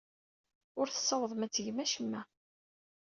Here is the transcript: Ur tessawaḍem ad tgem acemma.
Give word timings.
Ur 0.79 0.87
tessawaḍem 0.89 1.41
ad 1.45 1.51
tgem 1.51 1.77
acemma. 1.83 2.21